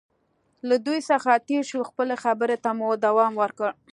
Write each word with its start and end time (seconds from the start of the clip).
له 0.67 0.75
دوی 0.85 0.99
څخه 1.09 1.31
تېر 1.47 1.63
شو، 1.69 1.79
خپلې 1.89 2.15
خبرې 2.23 2.57
ته 2.63 2.69
مو 2.79 2.87
دوام 3.05 3.33
ورکړ. 3.41 3.69